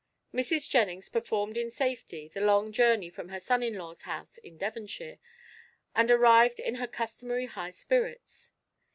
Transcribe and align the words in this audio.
Mrs. 0.33 0.67
Jennings 0.67 1.09
performed 1.09 1.57
in 1.57 1.69
safety 1.69 2.27
the 2.27 2.41
long 2.41 2.71
journey 2.71 3.07
from 3.11 3.29
her 3.29 3.39
son 3.39 3.61
in 3.61 3.75
law's 3.75 4.01
house 4.01 4.39
in 4.39 4.57
Devonshire, 4.57 5.19
and 5.95 6.09
arrived 6.09 6.59
in 6.59 6.73
her 6.81 6.87
customary 6.87 7.45
high 7.45 7.69
spirits. 7.69 8.51